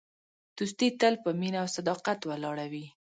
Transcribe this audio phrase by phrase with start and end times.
[0.57, 2.85] دوستي تل په مینه او صداقت ولاړه وي.